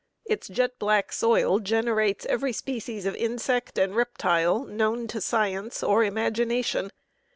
[0.25, 6.03] Its jet black soil generates every species of insect and reptile known to science or
[6.03, 6.91] imagination.